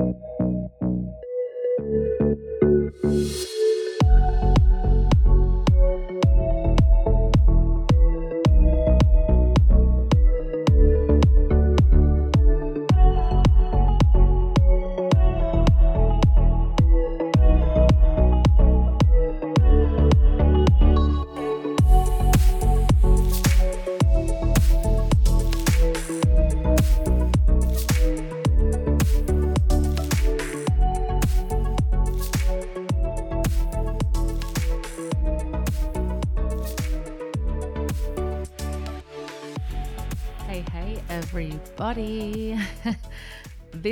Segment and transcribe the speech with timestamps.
[0.00, 0.49] Hey, everybody.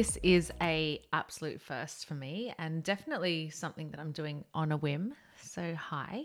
[0.09, 4.79] This is a absolute first for me and definitely something that I'm doing on a
[4.79, 5.13] whim.
[5.43, 6.25] So, hi.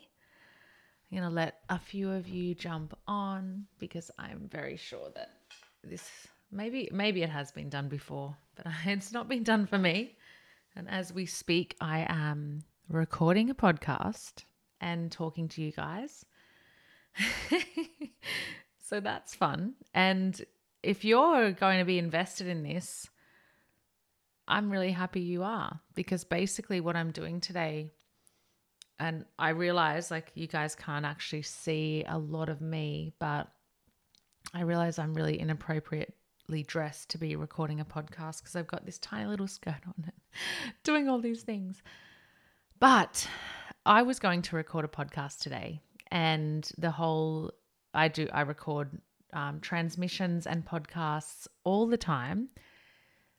[1.11, 5.31] I'm going to let a few of you jump on because I'm very sure that
[5.83, 6.09] this
[6.49, 10.15] maybe maybe it has been done before, but it's not been done for me.
[10.77, 14.45] And as we speak, I am recording a podcast
[14.79, 16.25] and talking to you guys.
[18.81, 19.73] so that's fun.
[19.93, 20.41] And
[20.83, 23.09] if you're going to be invested in this,
[24.47, 27.91] I'm really happy you are because basically what I'm doing today,
[28.99, 33.47] and I realize like you guys can't actually see a lot of me, but
[34.53, 38.99] I realize I'm really inappropriately dressed to be recording a podcast because I've got this
[38.99, 40.11] tiny little skirt on and
[40.83, 41.81] doing all these things.
[42.79, 43.27] But
[43.85, 47.51] I was going to record a podcast today, and the whole
[47.93, 48.91] I do I record
[49.33, 52.49] um, transmissions and podcasts all the time.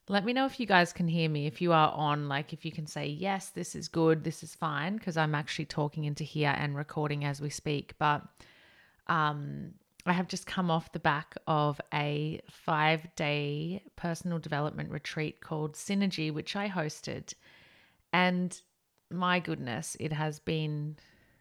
[0.07, 1.47] Let me know if you guys can hear me.
[1.47, 4.55] If you are on, like if you can say yes, this is good, this is
[4.55, 7.95] fine, because I'm actually talking into here and recording as we speak.
[7.99, 8.23] But
[9.07, 9.73] um,
[10.05, 15.73] I have just come off the back of a five day personal development retreat called
[15.73, 17.33] Synergy, which I hosted.
[18.13, 18.61] And
[19.11, 20.97] my goodness, it has been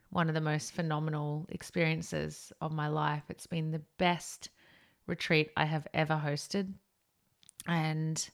[0.10, 3.24] one of the most phenomenal experiences of my life.
[3.30, 4.50] It's been the best
[5.06, 6.72] retreat I have ever hosted.
[7.68, 8.30] And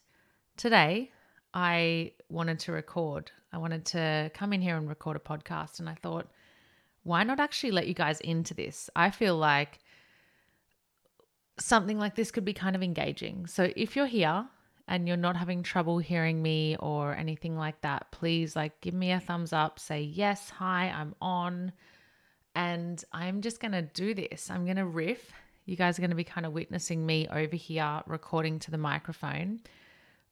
[0.60, 1.10] today
[1.54, 3.30] I wanted to record.
[3.50, 5.80] I wanted to come in here and record a podcast.
[5.80, 6.28] And I thought,
[7.02, 8.90] why not actually let you guys into this?
[8.94, 9.78] I feel like
[11.58, 13.46] something like this could be kind of engaging.
[13.46, 14.46] So if you're here
[14.86, 19.12] and you're not having trouble hearing me or anything like that, please like give me
[19.12, 21.72] a thumbs up, say yes, hi, I'm on.
[22.54, 24.50] And I'm just going to do this.
[24.50, 25.32] I'm going to riff.
[25.64, 28.78] You guys are going to be kind of witnessing me over here recording to the
[28.78, 29.60] microphone.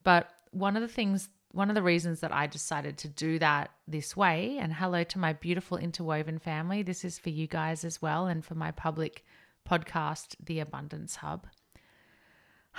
[0.05, 3.71] But one of the things, one of the reasons that I decided to do that
[3.87, 8.01] this way, and hello to my beautiful interwoven family, this is for you guys as
[8.01, 9.25] well, and for my public
[9.69, 11.47] podcast, The Abundance Hub.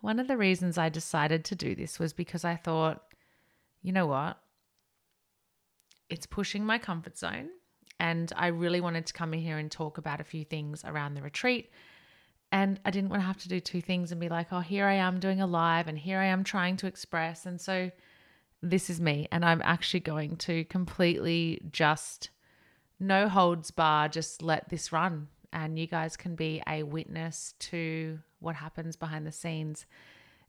[0.00, 3.02] One of the reasons I decided to do this was because I thought,
[3.82, 4.38] you know what?
[6.08, 7.50] It's pushing my comfort zone.
[8.00, 11.14] And I really wanted to come in here and talk about a few things around
[11.14, 11.70] the retreat.
[12.52, 14.86] And I didn't want to have to do two things and be like, oh, here
[14.86, 17.46] I am doing a live and here I am trying to express.
[17.46, 17.90] And so
[18.62, 19.26] this is me.
[19.32, 22.28] And I'm actually going to completely just
[23.00, 28.18] no holds bar, just let this run and you guys can be a witness to
[28.40, 29.86] what happens behind the scenes.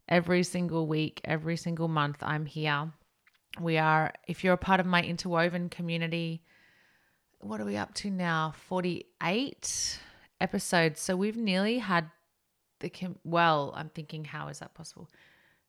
[0.08, 2.92] Every single week, every single month, I'm here.
[3.60, 6.42] We are, if you're a part of my interwoven community,
[7.40, 8.54] what are we up to now?
[8.68, 9.98] 48
[10.40, 11.00] episodes.
[11.00, 12.10] So we've nearly had
[12.80, 15.08] the, com- well, I'm thinking, how is that possible?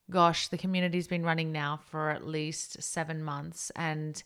[0.09, 3.71] Gosh, the community's been running now for at least seven months.
[3.75, 4.21] And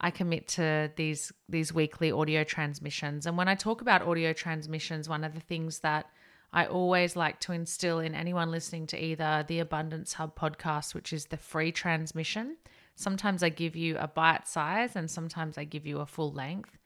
[0.00, 3.26] I commit to these these weekly audio transmissions.
[3.26, 6.06] And when I talk about audio transmissions, one of the things that
[6.52, 11.12] I always like to instill in anyone listening to either the Abundance Hub podcast, which
[11.12, 12.56] is the free transmission.
[12.94, 16.78] Sometimes I give you a bite size and sometimes I give you a full length.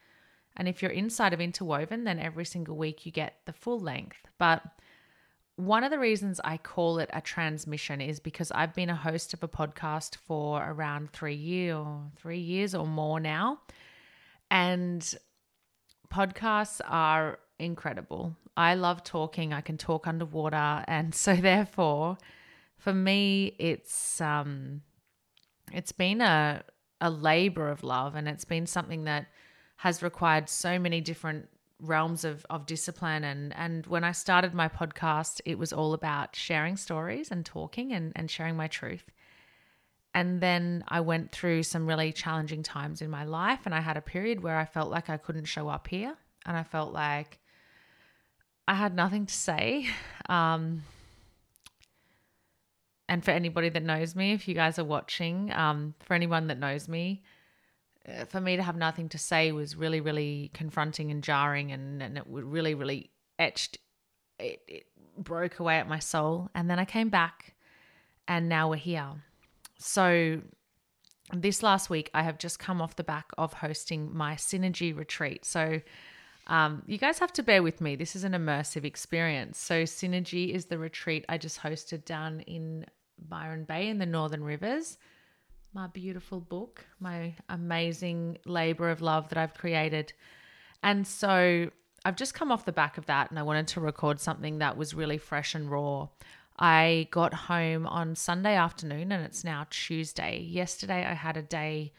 [0.61, 4.19] And if you're inside of Interwoven, then every single week you get the full length.
[4.37, 4.63] But
[5.57, 9.33] one of the reasons I call it a transmission is because I've been a host
[9.33, 13.61] of a podcast for around three years or three years or more now.
[14.51, 15.03] And
[16.13, 18.37] podcasts are incredible.
[18.55, 19.55] I love talking.
[19.55, 20.85] I can talk underwater.
[20.87, 22.19] And so therefore,
[22.77, 24.83] for me, it's um
[25.73, 26.65] it's been a
[27.01, 29.29] a labor of love and it's been something that
[29.81, 31.49] has required so many different
[31.81, 33.25] realms of, of discipline.
[33.25, 37.91] And and when I started my podcast it was all about sharing stories and talking
[37.95, 39.05] and, and sharing my truth.
[40.13, 43.97] And then I went through some really challenging times in my life and I had
[43.97, 47.39] a period where I felt like I couldn't show up here and I felt like
[48.69, 49.89] I had nothing to say.
[50.29, 50.85] Um,
[53.09, 56.61] and for anybody that knows me, if you guys are watching, um, for anyone that
[56.61, 57.25] knows me,
[58.29, 62.17] for me to have nothing to say was really, really confronting and jarring, and, and
[62.17, 63.79] it really, really etched,
[64.39, 64.87] it, it
[65.19, 66.49] broke away at my soul.
[66.55, 67.55] And then I came back,
[68.27, 69.23] and now we're here.
[69.79, 70.41] So,
[71.33, 75.45] this last week, I have just come off the back of hosting my Synergy retreat.
[75.45, 75.81] So,
[76.47, 77.97] um, you guys have to bear with me.
[77.97, 79.59] This is an immersive experience.
[79.59, 82.87] So, Synergy is the retreat I just hosted down in
[83.29, 84.97] Byron Bay in the Northern Rivers.
[85.73, 90.13] My beautiful book, my amazing labor of love that I've created.
[90.83, 91.71] And so,
[92.05, 94.77] I've just come off the back of that and I wanted to record something that
[94.77, 96.09] was really fresh and raw.
[96.59, 100.41] I got home on Sunday afternoon and it's now Tuesday.
[100.41, 101.93] Yesterday I had a day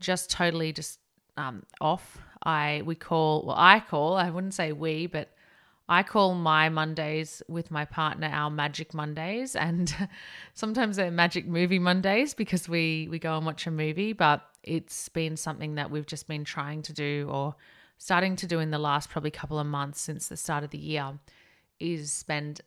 [0.00, 0.98] just totally just
[1.36, 2.18] um, off.
[2.42, 5.30] I we call well I call I wouldn't say we but
[5.88, 9.94] I call my Mondays with my partner our magic Mondays and
[10.54, 15.08] sometimes they're magic movie Mondays because we we go and watch a movie but it's
[15.08, 17.54] been something that we've just been trying to do or
[17.98, 20.78] starting to do in the last probably couple of months since the start of the
[20.78, 21.18] year
[21.78, 22.60] is spend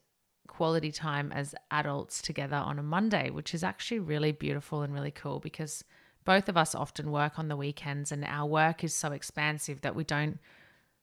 [0.48, 5.12] quality time as adults together on a Monday, which is actually really beautiful and really
[5.12, 5.84] cool because
[6.26, 9.96] both of us often work on the weekends and our work is so expansive that
[9.96, 10.40] we don't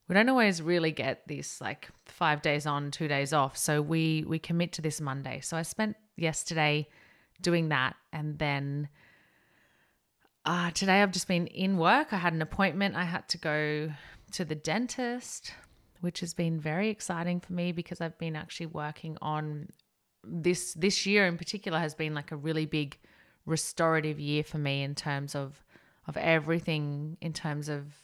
[0.08, 3.56] we don't always really get this like 5 days on, 2 days off.
[3.56, 5.40] So we we commit to this Monday.
[5.40, 6.88] So I spent yesterday
[7.40, 8.88] doing that and then
[10.44, 12.12] uh, today I've just been in work.
[12.12, 12.94] I had an appointment.
[12.94, 13.92] I had to go
[14.32, 15.52] to the dentist
[16.00, 19.70] which has been very exciting for me because I've been actually working on
[20.22, 22.98] this this year in particular has been like a really big
[23.44, 25.64] restorative year for me in terms of
[26.06, 27.94] of everything in terms of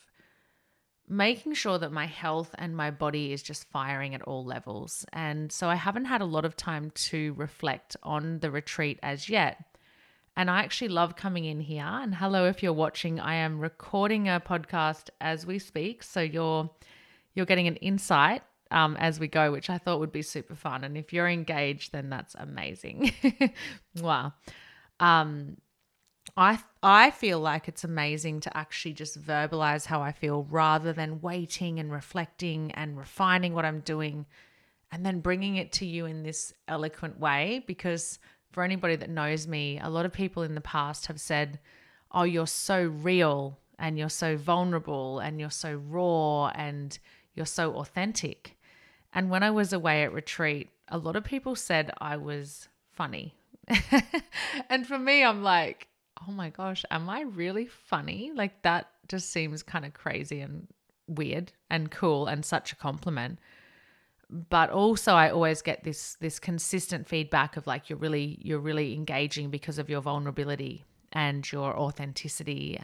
[1.13, 5.05] making sure that my health and my body is just firing at all levels.
[5.13, 9.29] And so I haven't had a lot of time to reflect on the retreat as
[9.29, 9.63] yet.
[10.39, 11.85] And I actually love coming in here.
[11.85, 16.03] And hello, if you're watching, I am recording a podcast as we speak.
[16.03, 16.71] So you're
[17.35, 20.83] you're getting an insight um, as we go, which I thought would be super fun.
[20.83, 23.13] And if you're engaged, then that's amazing.
[24.01, 24.33] wow.
[24.99, 25.59] Um,
[26.37, 31.21] I I feel like it's amazing to actually just verbalize how I feel rather than
[31.21, 34.27] waiting and reflecting and refining what I'm doing
[34.91, 38.19] and then bringing it to you in this eloquent way because
[38.51, 41.59] for anybody that knows me, a lot of people in the past have said,
[42.11, 46.99] "Oh, you're so real and you're so vulnerable and you're so raw and
[47.35, 48.57] you're so authentic.
[49.13, 53.35] And when I was away at retreat, a lot of people said I was funny.
[54.71, 55.89] and for me, I'm like,
[56.27, 58.33] oh my gosh, am I really funny?
[58.35, 60.69] Like that just seems kind of crazy and
[61.07, 63.39] weird and cool and such a compliment.
[64.31, 68.95] But also I always get this this consistent feedback of like you're really you're really
[68.95, 72.81] engaging because of your vulnerability and your authenticity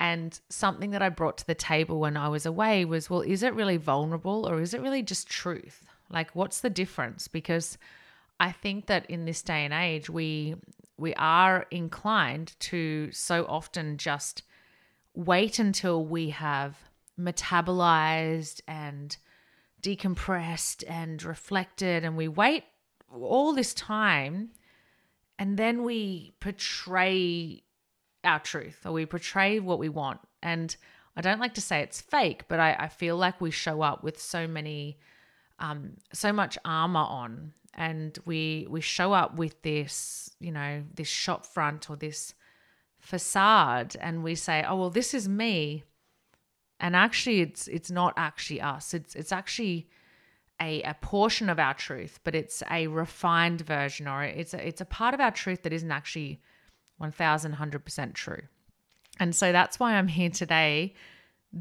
[0.00, 3.42] and something that I brought to the table when I was away was well, is
[3.42, 5.84] it really vulnerable or is it really just truth?
[6.10, 7.28] Like, what's the difference?
[7.28, 7.78] Because
[8.40, 10.54] I think that in this day and age, we
[10.98, 14.42] we are inclined to so often just
[15.14, 16.76] wait until we have
[17.18, 19.16] metabolized and
[19.82, 22.64] decompressed and reflected and we wait
[23.12, 24.50] all this time
[25.38, 27.62] and then we portray
[28.24, 30.20] our truth or we portray what we want.
[30.42, 30.74] And
[31.16, 34.02] I don't like to say it's fake, but I, I feel like we show up
[34.02, 34.98] with so many,
[35.58, 41.06] um, so much armor on, and we we show up with this, you know, this
[41.06, 42.34] shop front or this
[42.98, 45.84] facade, and we say, oh well, this is me,
[46.80, 48.94] and actually, it's it's not actually us.
[48.94, 49.88] It's it's actually
[50.60, 54.80] a, a portion of our truth, but it's a refined version, or it's a, it's
[54.80, 56.40] a part of our truth that isn't actually
[57.00, 58.42] 1000% true.
[59.20, 60.94] And so that's why I'm here today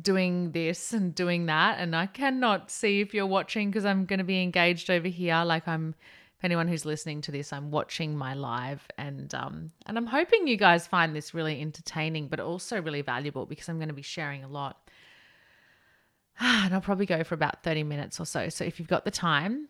[0.01, 1.79] doing this and doing that.
[1.79, 5.43] And I cannot see if you're watching because I'm going to be engaged over here.
[5.45, 5.95] Like I'm,
[6.37, 10.47] if anyone who's listening to this, I'm watching my live and um and I'm hoping
[10.47, 14.01] you guys find this really entertaining, but also really valuable because I'm going to be
[14.01, 14.77] sharing a lot.
[16.39, 18.49] And I'll probably go for about 30 minutes or so.
[18.49, 19.69] So if you've got the time,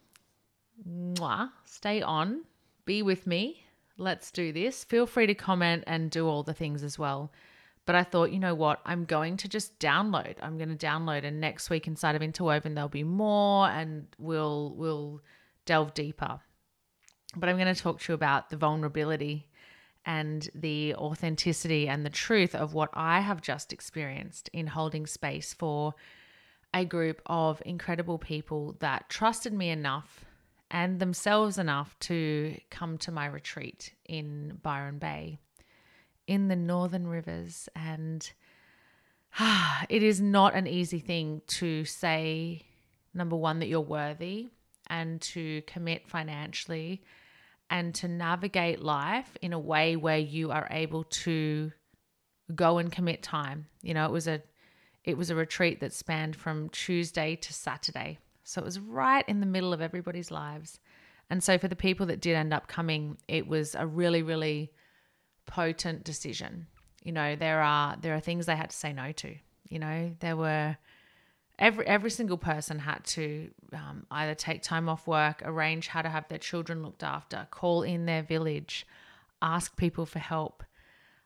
[0.85, 2.43] mwah, stay on,
[2.85, 3.63] be with me,
[3.97, 4.83] let's do this.
[4.83, 7.31] Feel free to comment and do all the things as well.
[7.87, 8.81] But I thought, you know what?
[8.85, 10.35] I'm going to just download.
[10.41, 14.75] I'm going to download, and next week inside of Interwoven there'll be more, and we'll
[14.75, 15.21] we'll
[15.65, 16.41] delve deeper.
[17.35, 19.47] But I'm going to talk to you about the vulnerability
[20.05, 25.53] and the authenticity and the truth of what I have just experienced in holding space
[25.53, 25.95] for
[26.73, 30.25] a group of incredible people that trusted me enough
[30.69, 35.39] and themselves enough to come to my retreat in Byron Bay
[36.27, 37.67] in the Northern Rivers.
[37.75, 38.29] And
[39.39, 42.63] ah, it is not an easy thing to say,
[43.13, 44.49] number one, that you're worthy
[44.87, 47.01] and to commit financially
[47.69, 51.71] and to navigate life in a way where you are able to
[52.55, 53.67] go and commit time.
[53.81, 54.41] You know, it was a
[55.03, 58.19] it was a retreat that spanned from Tuesday to Saturday.
[58.43, 60.79] So it was right in the middle of everybody's lives.
[61.29, 64.71] And so for the people that did end up coming, it was a really really
[65.47, 66.67] potent decision.
[67.03, 69.35] You know, there are there are things they had to say no to.
[69.67, 70.77] You know, there were
[71.57, 76.09] every every single person had to um, either take time off work, arrange how to
[76.09, 78.85] have their children looked after, call in their village,
[79.41, 80.63] ask people for help.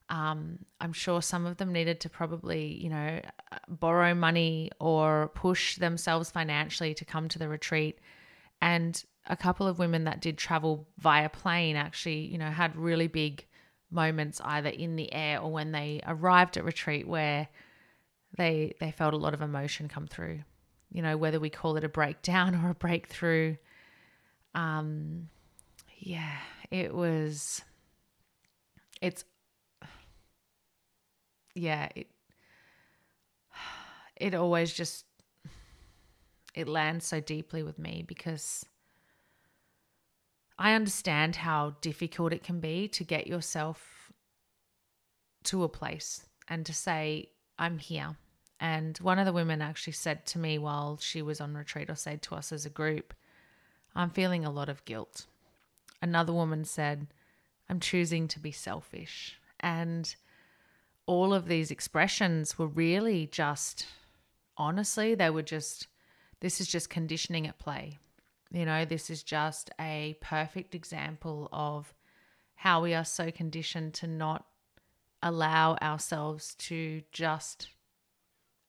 [0.09, 3.21] Um, I'm sure some of them needed to probably, you know,
[3.69, 7.99] borrow money or push themselves financially to come to the retreat.
[8.61, 13.07] And a couple of women that did travel via plane actually, you know, had really
[13.07, 13.45] big
[13.91, 17.47] moments either in the air or when they arrived at retreat where
[18.37, 20.39] they they felt a lot of emotion come through.
[20.91, 23.55] You know, whether we call it a breakdown or a breakthrough.
[24.55, 25.29] Um
[25.99, 26.37] yeah,
[26.69, 27.61] it was
[29.01, 29.25] it's
[31.53, 32.07] yeah, it
[34.15, 35.05] it always just
[36.53, 38.65] it lands so deeply with me because
[40.61, 44.11] I understand how difficult it can be to get yourself
[45.45, 48.15] to a place and to say, I'm here.
[48.59, 51.95] And one of the women actually said to me while she was on retreat, or
[51.95, 53.15] said to us as a group,
[53.95, 55.25] I'm feeling a lot of guilt.
[55.99, 57.07] Another woman said,
[57.67, 59.39] I'm choosing to be selfish.
[59.61, 60.15] And
[61.07, 63.87] all of these expressions were really just,
[64.57, 65.87] honestly, they were just,
[66.39, 67.97] this is just conditioning at play.
[68.51, 71.93] You know, this is just a perfect example of
[72.55, 74.45] how we are so conditioned to not
[75.23, 77.69] allow ourselves to just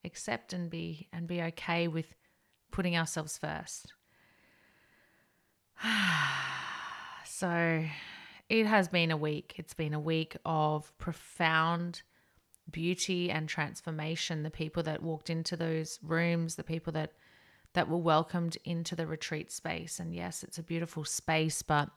[0.05, 2.15] accept and be and be okay with
[2.71, 3.93] putting ourselves first.
[7.25, 7.85] so
[8.49, 9.55] it has been a week.
[9.57, 12.03] It's been a week of profound
[12.71, 14.43] beauty and transformation.
[14.43, 17.13] The people that walked into those rooms, the people that
[17.75, 19.99] that were welcomed into the retreat space.
[19.99, 21.89] And yes, it's a beautiful space, but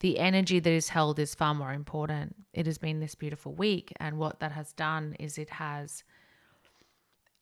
[0.00, 2.36] the energy that is held is far more important.
[2.52, 6.04] It has been this beautiful week, and what that has done is it has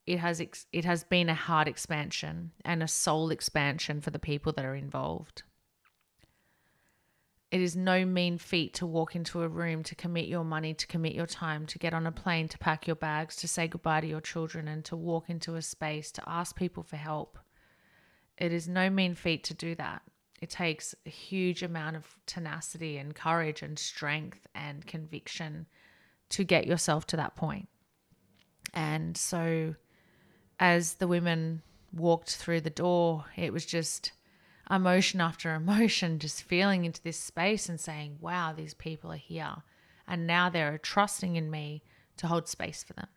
[0.06, 4.18] it has ex- it has been a heart expansion and a soul expansion for the
[4.18, 5.42] people that are involved.
[7.50, 10.86] It is no mean feat to walk into a room, to commit your money, to
[10.86, 14.00] commit your time, to get on a plane, to pack your bags, to say goodbye
[14.00, 17.38] to your children, and to walk into a space, to ask people for help.
[18.38, 20.02] It is no mean feat to do that.
[20.40, 25.66] It takes a huge amount of tenacity and courage and strength and conviction
[26.30, 27.68] to get yourself to that point.
[28.72, 29.76] And so
[30.58, 31.62] as the women
[31.92, 34.12] walked through the door, it was just
[34.70, 39.62] emotion after emotion, just feeling into this space and saying, wow, these people are here.
[40.06, 41.82] And now they're trusting in me
[42.18, 43.08] to hold space for them.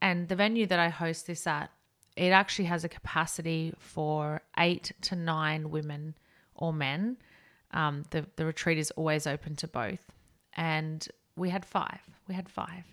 [0.00, 1.70] And the venue that I host this at,
[2.16, 6.14] it actually has a capacity for eight to nine women
[6.54, 7.18] or men.
[7.72, 10.00] Um, the, the retreat is always open to both.
[10.54, 11.06] And
[11.36, 12.00] we had five.
[12.26, 12.84] We had five.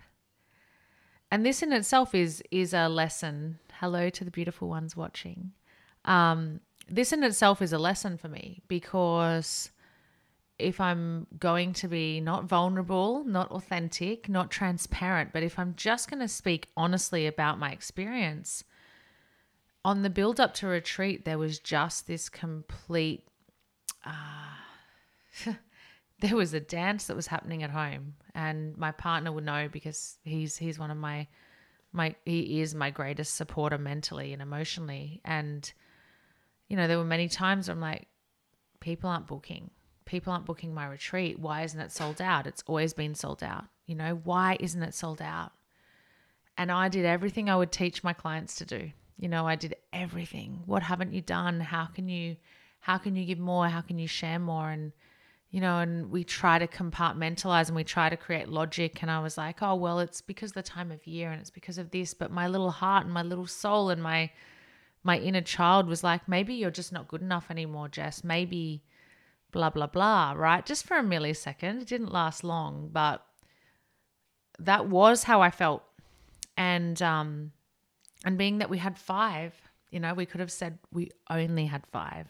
[1.31, 3.57] And this in itself is is a lesson.
[3.79, 5.51] Hello to the beautiful ones watching.
[6.05, 9.71] Um, this in itself is a lesson for me because
[10.59, 16.09] if I'm going to be not vulnerable, not authentic, not transparent, but if I'm just
[16.09, 18.63] going to speak honestly about my experience,
[19.85, 23.27] on the build up to retreat, there was just this complete.
[24.05, 25.51] Uh,
[26.19, 30.17] there was a dance that was happening at home and my partner would know because
[30.23, 31.27] he's he's one of my
[31.91, 35.21] my he is my greatest supporter mentally and emotionally.
[35.25, 35.71] And
[36.69, 38.07] you know there were many times I'm like
[38.79, 39.69] people aren't booking.
[40.05, 41.39] People aren't booking my retreat.
[41.39, 42.47] Why isn't it sold out?
[42.47, 43.65] It's always been sold out.
[43.85, 45.51] You know why isn't it sold out?
[46.57, 49.75] And I did everything I would teach my clients to do you know I did
[49.91, 52.36] everything what haven't you done how can you
[52.79, 54.91] how can you give more how can you share more and
[55.53, 59.03] you know, and we try to compartmentalize and we try to create logic.
[59.03, 61.77] And I was like, oh, well, it's because the time of year and it's because
[61.77, 62.15] of this.
[62.15, 64.32] But my little heart and my little soul and my
[65.03, 68.24] my inner child was like, maybe you're just not good enough anymore, Jess.
[68.24, 68.84] Maybe
[69.51, 70.65] blah blah blah, right?
[70.65, 71.84] Just for a millisecond.
[71.84, 73.24] It didn't last long, but
[74.58, 75.84] that was how I felt.
[76.58, 77.51] And um
[78.23, 79.53] and being that we had five,
[79.91, 82.27] you know, we could have said we only had five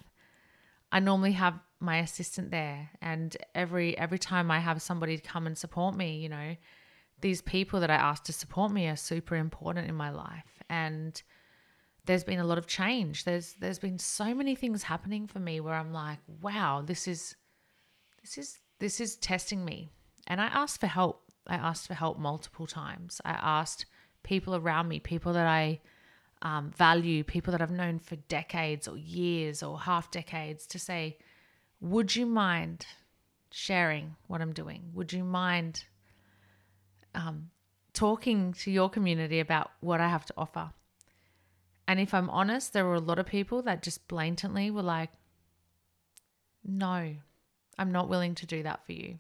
[0.94, 5.58] I normally have my assistant there and every every time I have somebody come and
[5.58, 6.56] support me, you know,
[7.20, 11.22] these people that I ask to support me are super important in my life and
[12.06, 13.24] there's been a lot of change.
[13.24, 17.36] There's there's been so many things happening for me where I'm like, wow, this is
[18.22, 19.90] this is this is testing me.
[20.28, 21.24] And I asked for help.
[21.48, 23.20] I asked for help multiple times.
[23.26, 23.88] I asked
[24.24, 25.80] people around me, people that I
[26.42, 31.18] um, value, people that I've known for decades or years or half decades, to say,
[31.80, 32.86] would you mind
[33.52, 34.90] sharing what I'm doing?
[34.94, 35.84] Would you mind
[37.14, 37.52] um,
[37.94, 40.72] talking to your community about what I have to offer?
[41.88, 45.12] And if I'm honest, there were a lot of people that just blatantly were like,
[46.66, 47.16] no,
[47.78, 49.20] I'm not willing to do that for you.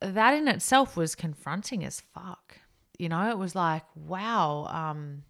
[0.00, 2.58] That in itself was confronting as fuck.
[2.98, 5.24] You know, it was like, wow, um,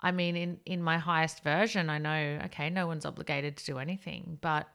[0.00, 3.78] I mean, in, in my highest version, I know, okay, no one's obligated to do
[3.78, 4.38] anything.
[4.40, 4.68] But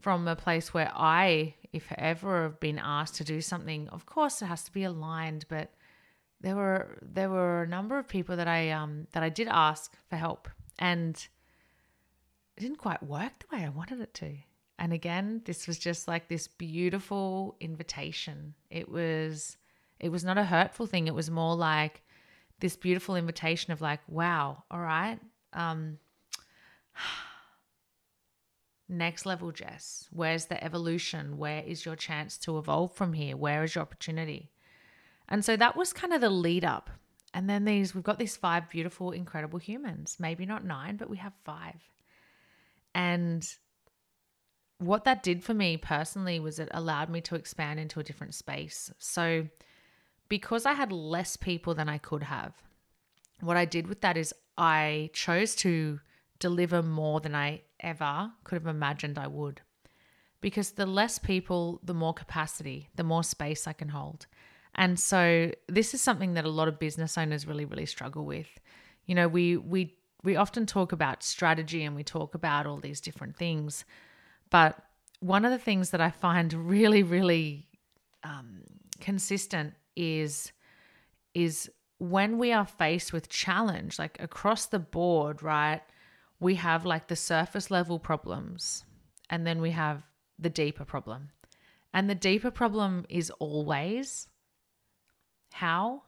[0.00, 4.40] from a place where I, if ever have been asked to do something, of course
[4.42, 5.46] it has to be aligned.
[5.48, 5.72] But
[6.40, 9.96] there were there were a number of people that I um that I did ask
[10.08, 10.48] for help
[10.78, 11.16] and
[12.56, 14.36] it didn't quite work the way I wanted it to.
[14.78, 18.54] And again, this was just like this beautiful invitation.
[18.70, 19.56] It was
[20.00, 21.06] it was not a hurtful thing.
[21.06, 22.02] It was more like
[22.60, 25.18] this beautiful invitation of like, wow, all right.
[25.52, 25.98] Um,
[28.88, 30.08] next level, Jess.
[30.12, 31.38] Where's the evolution?
[31.38, 33.36] Where is your chance to evolve from here?
[33.36, 34.50] Where is your opportunity?
[35.28, 36.90] And so that was kind of the lead up.
[37.34, 40.16] And then these, we've got these five beautiful, incredible humans.
[40.18, 41.76] Maybe not nine, but we have five.
[42.94, 43.46] And
[44.78, 48.34] what that did for me personally was it allowed me to expand into a different
[48.34, 48.90] space.
[48.98, 49.46] So
[50.28, 52.54] because I had less people than I could have,
[53.40, 56.00] what I did with that is I chose to
[56.38, 59.60] deliver more than I ever could have imagined I would.
[60.40, 64.26] Because the less people, the more capacity, the more space I can hold.
[64.74, 68.46] And so this is something that a lot of business owners really, really struggle with.
[69.06, 73.00] You know, we we we often talk about strategy and we talk about all these
[73.00, 73.84] different things,
[74.50, 74.80] but
[75.20, 77.66] one of the things that I find really, really
[78.22, 78.62] um,
[79.00, 80.52] consistent is
[81.34, 85.82] is when we are faced with challenge, like across the board, right?
[86.40, 88.84] We have like the surface level problems,
[89.28, 90.04] and then we have
[90.38, 91.30] the deeper problem.
[91.92, 94.28] And the deeper problem is always
[95.52, 96.02] how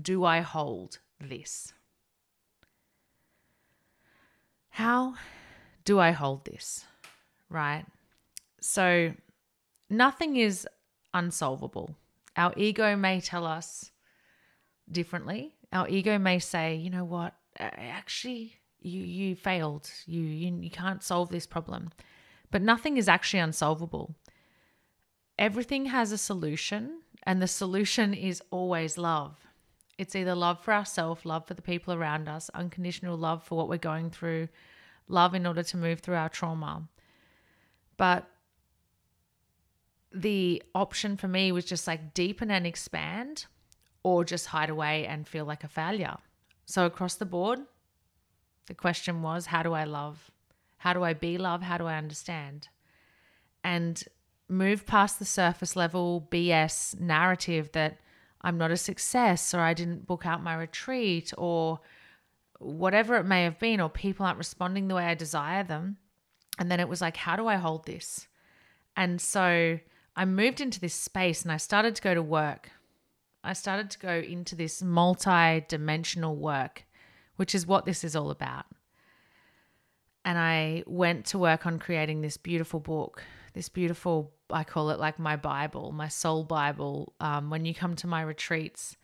[0.00, 1.72] do I hold this?
[4.70, 5.14] How
[5.84, 6.84] do I hold this?
[7.48, 7.84] Right?
[8.60, 9.12] So,
[9.90, 10.66] nothing is
[11.12, 11.96] unsolvable.
[12.36, 13.90] Our ego may tell us
[14.90, 15.54] differently.
[15.72, 19.90] Our ego may say, you know what, actually, you, you failed.
[20.06, 21.90] You, you, you can't solve this problem.
[22.50, 24.14] But nothing is actually unsolvable.
[25.38, 29.36] Everything has a solution and the solution is always love.
[29.98, 33.68] It's either love for ourselves, love for the people around us, unconditional love for what
[33.68, 34.48] we're going through,
[35.08, 36.88] love in order to move through our trauma.
[37.96, 38.28] But
[40.14, 43.46] the option for me was just like deepen and expand
[44.02, 46.16] or just hide away and feel like a failure.
[46.66, 47.60] So across the board,
[48.66, 50.30] the question was how do I love?
[50.78, 51.62] How do I be love?
[51.62, 52.68] How do I understand?
[53.62, 54.02] And
[54.48, 58.00] move past the surface level BS narrative that
[58.40, 61.80] I'm not a success or I didn't book out my retreat or
[62.58, 65.96] whatever it may have been, or people aren't responding the way I desire them.
[66.58, 68.28] And then it was like, how do I hold this?
[68.96, 69.78] And so
[70.14, 72.70] I moved into this space and I started to go to work.
[73.44, 76.84] I started to go into this multi dimensional work,
[77.36, 78.66] which is what this is all about.
[80.24, 83.22] And I went to work on creating this beautiful book
[83.54, 87.14] this beautiful, I call it like my Bible, my soul Bible.
[87.20, 88.96] Um, when you come to my retreats,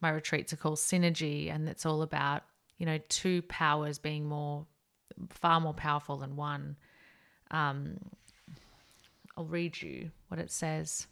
[0.00, 2.42] my retreats are called Synergy, and it's all about,
[2.78, 4.66] you know, two powers being more,
[5.30, 6.76] far more powerful than one.
[7.50, 7.98] Um,
[9.36, 11.06] I'll read you what it says.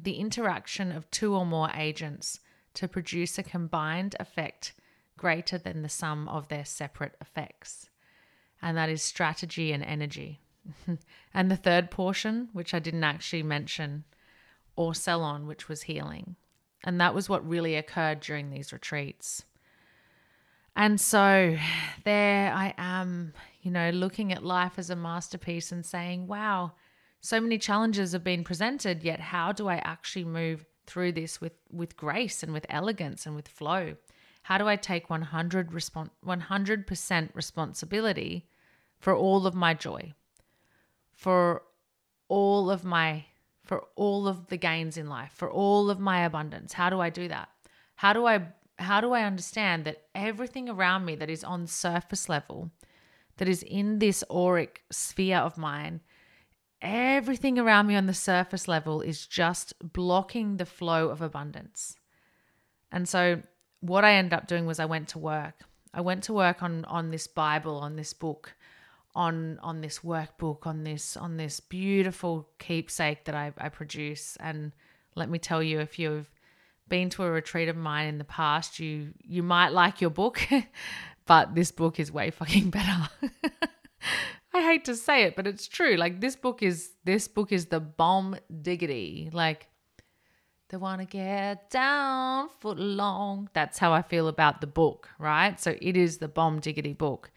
[0.00, 2.40] The interaction of two or more agents
[2.74, 4.74] to produce a combined effect
[5.16, 7.88] greater than the sum of their separate effects.
[8.60, 10.40] And that is strategy and energy.
[11.34, 14.04] and the third portion, which I didn't actually mention
[14.74, 16.36] or sell on, which was healing.
[16.84, 19.44] And that was what really occurred during these retreats.
[20.74, 21.56] And so
[22.04, 26.72] there I am, you know, looking at life as a masterpiece and saying, wow,
[27.20, 31.54] so many challenges have been presented, yet how do I actually move through this with,
[31.70, 33.96] with grace and with elegance and with flow?
[34.42, 38.48] How do I take 100 respons- 100% responsibility
[38.98, 40.14] for all of my joy,
[41.12, 41.62] for
[42.28, 43.24] all of my
[43.64, 46.72] for all of the gains in life, for all of my abundance.
[46.72, 47.48] How do I do that?
[47.96, 48.46] How do I
[48.78, 52.70] how do I understand that everything around me that is on surface level,
[53.38, 56.00] that is in this auric sphere of mine,
[56.82, 61.96] everything around me on the surface level is just blocking the flow of abundance.
[62.92, 63.42] And so
[63.80, 65.60] what I ended up doing was I went to work.
[65.92, 68.54] I went to work on on this Bible, on this book,
[69.14, 74.36] on on this workbook, on this on this beautiful keepsake that I, I produce.
[74.36, 74.72] And
[75.14, 76.30] let me tell you, if you've
[76.88, 80.46] been to a retreat of mine in the past, you you might like your book,
[81.26, 83.08] but this book is way fucking better.
[84.56, 85.96] I hate to say it, but it's true.
[85.96, 89.28] Like this book is this book is the bomb diggity.
[89.30, 89.68] Like
[90.70, 93.50] they want to get down foot long.
[93.52, 95.60] That's how I feel about the book, right?
[95.60, 97.30] So it is the bomb diggity book.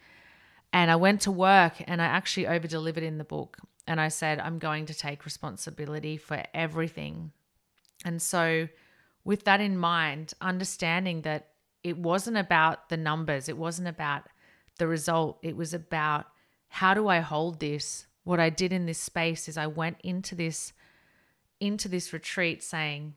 [0.72, 3.58] And I went to work and I actually over delivered in the book.
[3.86, 7.32] And I said, I'm going to take responsibility for everything.
[8.04, 8.68] And so,
[9.24, 11.48] with that in mind, understanding that
[11.82, 14.22] it wasn't about the numbers, it wasn't about
[14.78, 16.26] the result, it was about
[16.70, 18.06] how do I hold this?
[18.24, 20.72] What I did in this space is I went into this
[21.60, 23.14] into this retreat saying,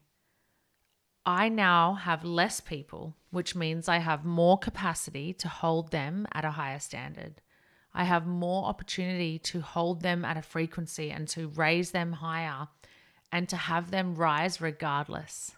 [1.26, 6.44] I now have less people, which means I have more capacity to hold them at
[6.44, 7.36] a higher standard.
[7.94, 12.68] I have more opportunity to hold them at a frequency and to raise them higher
[13.32, 15.56] and to have them rise regardless.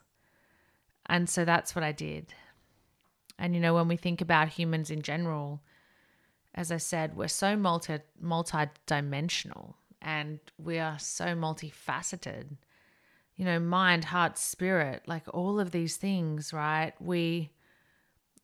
[1.08, 2.34] And so that's what I did.
[3.40, 5.62] And you know, when we think about humans in general,
[6.56, 12.58] as I said, we're so multi multi-dimensional and we are so multifaceted.
[13.36, 16.94] You know, mind, heart, spirit, like all of these things, right?
[17.02, 17.52] We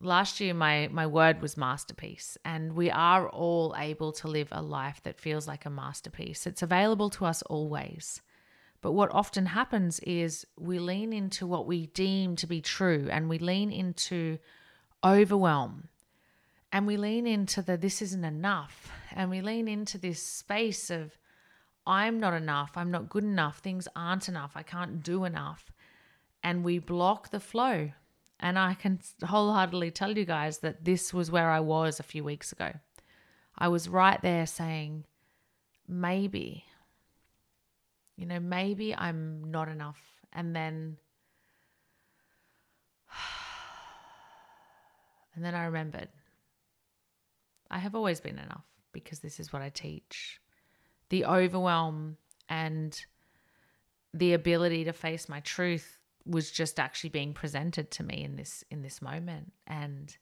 [0.01, 4.61] last year my my word was masterpiece and we are all able to live a
[4.61, 8.21] life that feels like a masterpiece it's available to us always
[8.81, 13.29] but what often happens is we lean into what we deem to be true and
[13.29, 14.39] we lean into
[15.03, 15.87] overwhelm
[16.71, 18.91] and we lean into the this isn't enough.
[19.13, 21.17] And we lean into this space of
[21.85, 22.71] i'm not enough.
[22.75, 23.59] I'm not good enough.
[23.59, 24.53] Things aren't enough.
[24.55, 25.71] I can't do enough.
[26.43, 27.91] And we block the flow.
[28.39, 32.23] And I can wholeheartedly tell you guys that this was where I was a few
[32.23, 32.71] weeks ago.
[33.57, 35.05] I was right there saying,
[35.87, 36.65] maybe,
[38.15, 40.01] you know, maybe I'm not enough.
[40.33, 40.97] And then,
[45.35, 46.07] and then I remembered,
[47.71, 50.39] I have always been enough because this is what I teach.
[51.09, 52.17] The overwhelm
[52.49, 52.99] and
[54.13, 58.63] the ability to face my truth was just actually being presented to me in this
[58.69, 59.53] in this moment.
[59.65, 60.15] And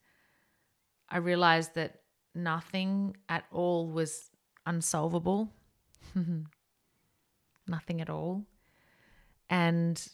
[1.10, 2.02] i realized that
[2.36, 4.30] nothing at all was
[4.66, 5.52] unsolvable.
[7.68, 8.46] Nothing at all.
[9.50, 10.08] And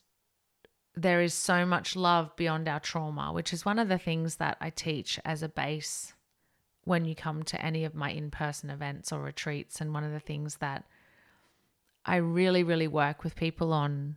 [0.95, 4.57] there is so much love beyond our trauma which is one of the things that
[4.61, 6.13] i teach as a base
[6.85, 10.19] when you come to any of my in-person events or retreats and one of the
[10.19, 10.85] things that
[12.05, 14.15] i really really work with people on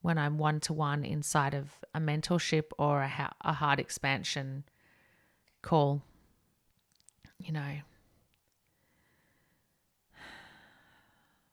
[0.00, 4.64] when I'm one to one inside of a mentorship or a, ha- a heart expansion
[5.62, 6.02] call.
[7.38, 7.74] You know.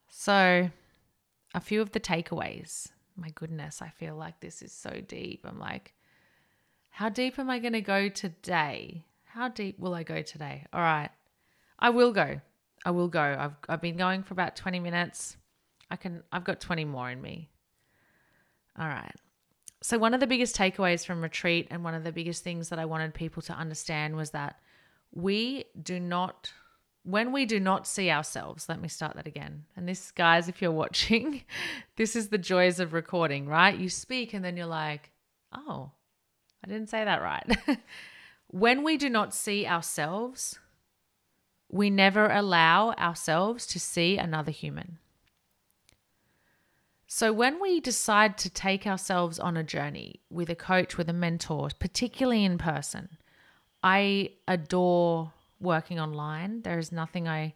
[0.08, 0.70] So,
[1.54, 2.88] a few of the takeaways.
[3.16, 5.46] My goodness, I feel like this is so deep.
[5.48, 5.94] I'm like,
[6.90, 9.06] how deep am I going to go today?
[9.36, 10.64] How deep will I go today?
[10.72, 11.10] All right.
[11.78, 12.40] I will go.
[12.86, 13.20] I will go.
[13.20, 15.36] I've I've been going for about 20 minutes.
[15.92, 17.50] I can I've got 20 more in me.
[18.80, 19.14] All right.
[19.82, 22.80] So, one of the biggest takeaways from retreat, and one of the biggest things that
[22.80, 24.58] I wanted people to understand was that
[25.12, 26.54] we do not,
[27.04, 29.66] when we do not see ourselves, let me start that again.
[29.76, 31.44] And this, guys, if you're watching,
[31.98, 33.78] this is the joys of recording, right?
[33.78, 35.12] You speak and then you're like,
[35.54, 35.92] oh,
[36.64, 37.46] I didn't say that right.
[38.48, 40.60] when we do not see ourselves,
[41.70, 45.00] we never allow ourselves to see another human.
[47.08, 51.14] So, when we decide to take ourselves on a journey with a coach, with a
[51.14, 53.18] mentor, particularly in person,
[53.84, 56.62] I adore working online.
[56.64, 57.54] There is nothing I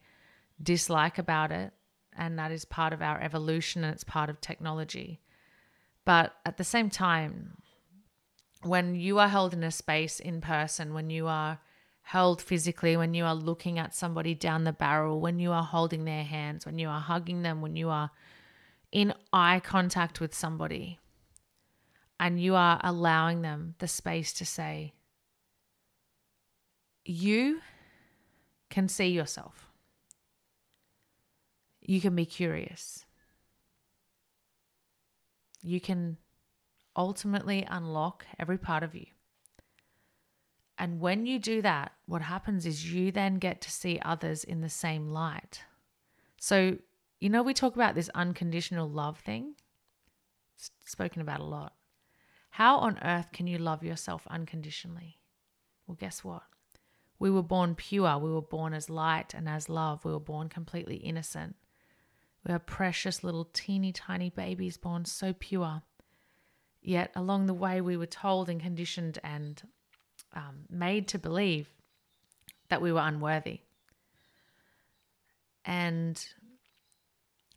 [0.62, 1.74] dislike about it.
[2.16, 5.22] And that is part of our evolution and it's part of technology.
[6.06, 7.58] But at the same time,
[8.62, 11.60] when you are held in a space in person, when you are
[12.02, 16.06] held physically, when you are looking at somebody down the barrel, when you are holding
[16.06, 18.12] their hands, when you are hugging them, when you are
[18.92, 21.00] in eye contact with somebody
[22.20, 24.94] and you are allowing them the space to say,
[27.06, 27.62] You
[28.70, 29.66] can see yourself.
[31.82, 33.04] you can be curious.
[35.64, 36.18] You can
[37.00, 39.06] ultimately unlock every part of you.
[40.78, 44.60] And when you do that, what happens is you then get to see others in
[44.60, 45.64] the same light.
[46.40, 46.78] So,
[47.20, 49.56] you know, we talk about this unconditional love thing,
[50.56, 51.74] it's spoken about a lot.
[52.52, 55.20] How on earth can you love yourself unconditionally?
[55.88, 56.44] Well, guess what?
[57.18, 58.18] We were born pure.
[58.18, 60.04] We were born as light and as love.
[60.04, 61.56] We were born completely innocent.
[62.46, 65.84] We are precious little teeny tiny babies born so pure.
[66.82, 69.62] Yet along the way, we were told and conditioned and
[70.34, 71.70] um, made to believe
[72.70, 73.62] that we were unworthy.
[75.66, 76.24] And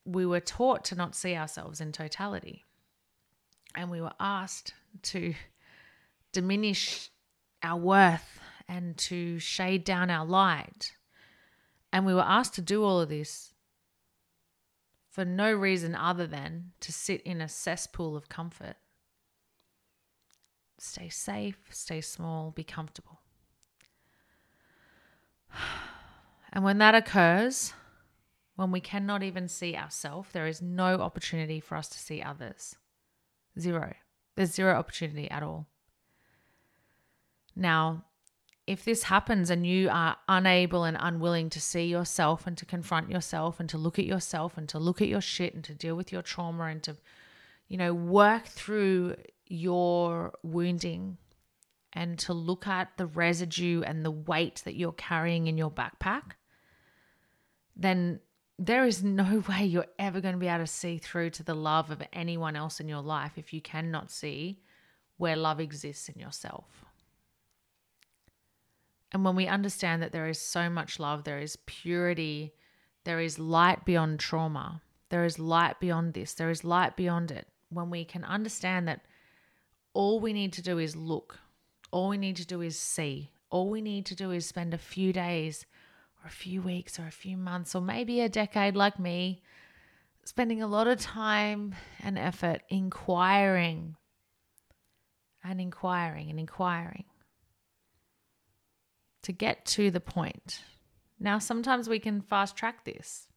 [0.04, 2.64] we were taught to not see ourselves in totality.
[3.74, 5.34] And we were asked to
[6.32, 7.10] diminish
[7.62, 10.92] our worth and to shade down our light.
[11.92, 13.52] And we were asked to do all of this
[15.10, 18.76] for no reason other than to sit in a cesspool of comfort.
[20.84, 23.20] Stay safe, stay small, be comfortable.
[26.54, 27.72] And when that occurs,
[28.56, 32.76] when we cannot even see ourselves, there is no opportunity for us to see others.
[33.58, 33.94] Zero.
[34.36, 35.66] There's zero opportunity at all.
[37.56, 38.04] Now,
[38.66, 43.08] if this happens and you are unable and unwilling to see yourself and to confront
[43.08, 45.96] yourself and to look at yourself and to look at your shit and to deal
[45.96, 46.98] with your trauma and to,
[47.66, 49.16] you know, work through
[49.52, 51.18] your wounding
[51.92, 56.32] and to look at the residue and the weight that you're carrying in your backpack,
[57.76, 58.20] then
[58.58, 61.54] there is no way you're ever going to be able to see through to the
[61.54, 64.60] love of anyone else in your life if you cannot see
[65.18, 66.84] where love exists in yourself.
[69.12, 72.54] And when we understand that there is so much love, there is purity,
[73.04, 77.46] there is light beyond trauma, there is light beyond this, there is light beyond it.
[77.68, 79.04] When we can understand that
[79.94, 81.38] all we need to do is look,
[81.90, 84.78] all we need to do is see, all we need to do is spend a
[84.78, 85.66] few days
[86.22, 89.42] or a few weeks or a few months or maybe a decade like me,
[90.24, 93.96] spending a lot of time and effort inquiring
[95.44, 97.04] and inquiring and inquiring
[99.22, 100.60] to get to the point.
[101.20, 103.28] Now, sometimes we can fast track this.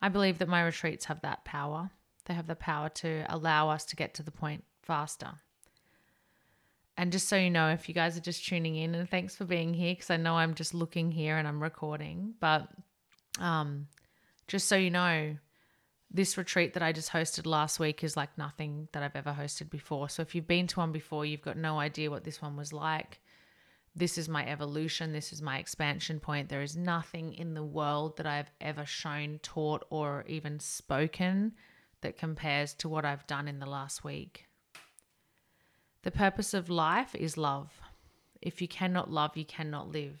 [0.00, 1.90] I believe that my retreats have that power.
[2.24, 5.40] They have the power to allow us to get to the point faster.
[7.02, 9.44] And just so you know, if you guys are just tuning in, and thanks for
[9.44, 12.68] being here, because I know I'm just looking here and I'm recording, but
[13.40, 13.88] um,
[14.46, 15.36] just so you know,
[16.12, 19.68] this retreat that I just hosted last week is like nothing that I've ever hosted
[19.68, 20.08] before.
[20.10, 22.72] So if you've been to one before, you've got no idea what this one was
[22.72, 23.18] like
[23.94, 26.48] this is my evolution, this is my expansion point.
[26.48, 31.52] There is nothing in the world that I've ever shown, taught, or even spoken
[32.00, 34.46] that compares to what I've done in the last week.
[36.02, 37.80] The purpose of life is love.
[38.40, 40.20] If you cannot love, you cannot live.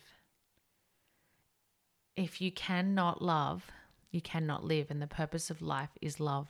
[2.16, 3.66] If you cannot love,
[4.10, 4.90] you cannot live.
[4.90, 6.48] And the purpose of life is love.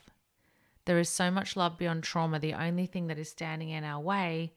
[0.84, 2.38] There is so much love beyond trauma.
[2.38, 4.52] The only thing that is standing in our way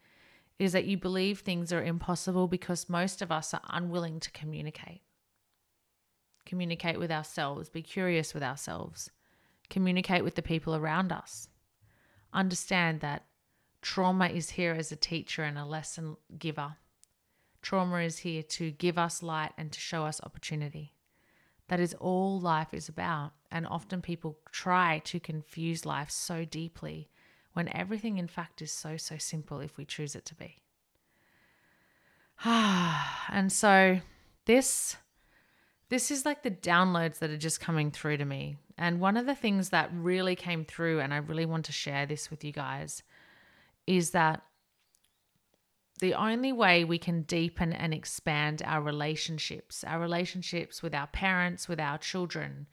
[0.57, 5.01] is that you believe things are impossible because most of us are unwilling to communicate.
[6.45, 9.09] Communicate with ourselves, be curious with ourselves,
[9.69, 11.49] communicate with the people around us.
[12.33, 13.25] Understand that
[13.85, 16.75] trauma is here as a teacher and a lesson giver.
[17.61, 20.95] Trauma is here to give us light and to show us opportunity.
[21.67, 23.33] That is all life is about.
[23.51, 27.09] And often people try to confuse life so deeply
[27.53, 30.55] when everything, in fact, is so, so simple if we choose it to be.
[32.43, 34.01] Ah, and so
[34.45, 34.97] this
[35.89, 38.57] this is like the downloads that are just coming through to me.
[38.79, 42.07] And one of the things that really came through, and I really want to share
[42.07, 43.03] this with you guys,
[43.87, 44.41] is that
[45.99, 51.69] the only way we can deepen and expand our relationships, our relationships with our parents,
[51.69, 52.67] with our children,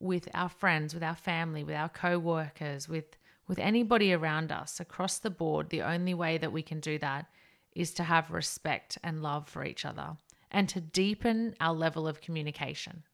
[0.00, 4.78] with our friends, with our family, with our co workers, with with anybody around us
[4.78, 7.26] across the board, the only way that we can do that
[7.74, 10.18] is to have respect and love for each other
[10.50, 13.04] and to deepen our level of communication.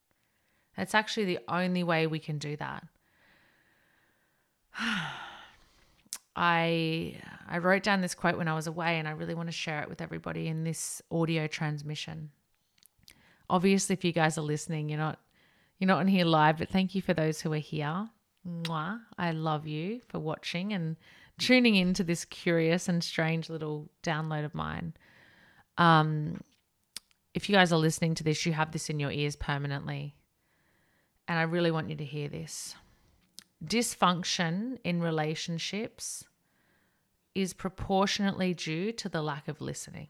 [0.77, 2.85] That's actually the only way we can do that.
[6.37, 9.53] I I wrote down this quote when I was away and I really want to
[9.53, 12.31] share it with everybody in this audio transmission.
[13.49, 15.19] Obviously if you guys are listening, you're not
[15.79, 18.09] you're not on here live, but thank you for those who are here.
[18.47, 19.01] Mwah.
[19.19, 20.97] I love you for watching and
[21.39, 24.95] tuning into this curious and strange little download of mine.
[25.79, 26.41] Um,
[27.33, 30.15] if you guys are listening to this, you have this in your ears permanently.
[31.27, 32.75] and I really want you to hear this
[33.63, 36.25] dysfunction in relationships
[37.35, 40.09] is proportionately due to the lack of listening.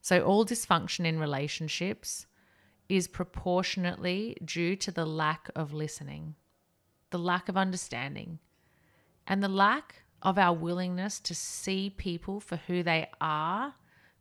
[0.00, 2.26] So, all dysfunction in relationships
[2.88, 6.34] is proportionately due to the lack of listening,
[7.10, 8.40] the lack of understanding,
[9.26, 13.74] and the lack of our willingness to see people for who they are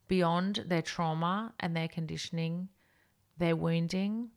[0.07, 2.69] beyond their trauma and their conditioning,
[3.37, 4.29] their wounding,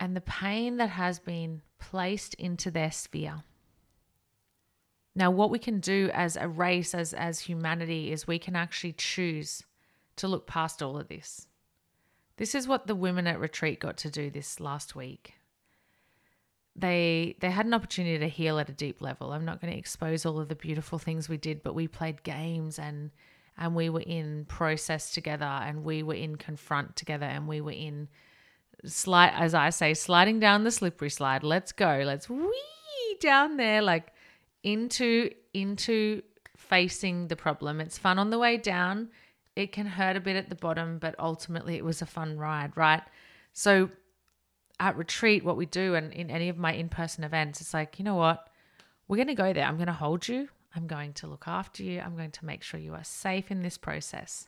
[0.00, 3.42] and the pain that has been placed into their sphere.
[5.14, 8.92] Now, what we can do as a race, as, as humanity, is we can actually
[8.92, 9.64] choose
[10.16, 11.48] to look past all of this.
[12.36, 15.34] This is what the women at retreat got to do this last week.
[16.76, 19.32] They they had an opportunity to heal at a deep level.
[19.32, 22.22] I'm not going to expose all of the beautiful things we did, but we played
[22.22, 23.10] games and
[23.56, 27.72] and we were in process together and we were in confront together and we were
[27.72, 28.06] in
[28.84, 31.42] slide as I say sliding down the slippery slide.
[31.42, 32.02] Let's go.
[32.04, 34.12] Let's wee down there like
[34.62, 36.22] into into
[36.56, 37.80] facing the problem.
[37.80, 39.08] It's fun on the way down
[39.58, 42.76] it can hurt a bit at the bottom, but ultimately it was a fun ride,
[42.76, 43.02] right?
[43.54, 43.90] So
[44.78, 47.98] at retreat, what we do, and in any of my in person events, it's like,
[47.98, 48.50] you know what?
[49.08, 49.64] We're going to go there.
[49.64, 50.48] I'm going to hold you.
[50.76, 51.98] I'm going to look after you.
[51.98, 54.46] I'm going to make sure you are safe in this process.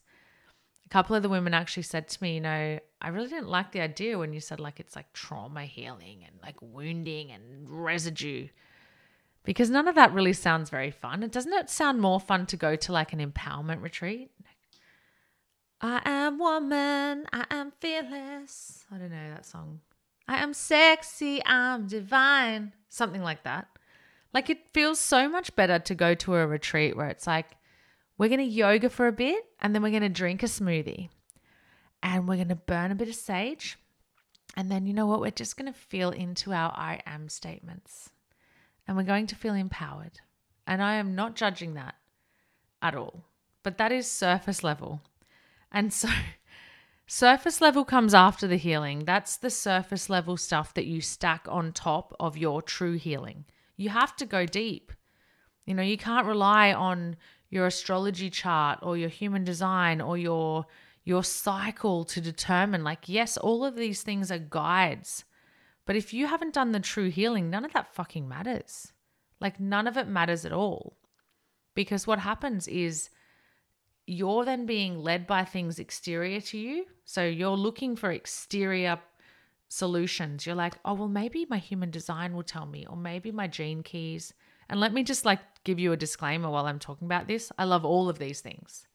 [0.90, 3.81] Couple of the women actually said to me, you know, I really didn't like the
[3.81, 8.48] idea when you said like it's like trauma healing and like wounding and residue
[9.44, 11.22] because none of that really sounds very fun.
[11.22, 14.31] It doesn't it sound more fun to go to like an empowerment retreat?
[15.81, 18.85] I am woman, I am fearless.
[18.92, 19.81] I don't know that song.
[20.29, 22.74] I am sexy, I'm divine.
[22.88, 23.68] Something like that.
[24.35, 27.57] Like it feels so much better to go to a retreat where it's like,
[28.20, 31.09] we're going to yoga for a bit and then we're going to drink a smoothie
[32.02, 33.78] and we're going to burn a bit of sage.
[34.59, 35.22] And then, you know what?
[35.22, 38.11] We're just going to feel into our I am statements
[38.87, 40.20] and we're going to feel empowered.
[40.66, 41.94] And I am not judging that
[42.83, 43.24] at all,
[43.62, 45.00] but that is surface level.
[45.72, 46.11] And so
[47.06, 49.06] surface level comes after the healing.
[49.06, 53.46] That's the surface level stuff that you stack on top of your true healing.
[53.78, 54.92] You have to go deep.
[55.64, 57.16] You know, you can't rely on
[57.51, 60.67] your astrology chart or your human design or your
[61.05, 65.25] your cycle to determine like yes, all of these things are guides.
[65.87, 68.93] But if you haven't done the true healing, none of that fucking matters.
[69.41, 70.97] Like none of it matters at all.
[71.75, 73.11] Because what happens is
[74.07, 76.85] you're then being led by things exterior to you.
[77.05, 78.99] So you're looking for exterior
[79.69, 80.45] solutions.
[80.45, 83.83] You're like, oh, well, maybe my human design will tell me, or maybe my gene
[83.83, 84.35] keys.
[84.70, 87.50] And let me just like give you a disclaimer while I'm talking about this.
[87.59, 88.87] I love all of these things.